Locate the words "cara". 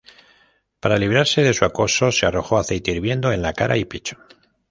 3.53-3.77